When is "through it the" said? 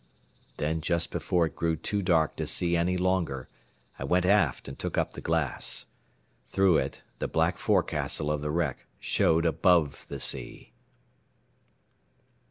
6.47-7.27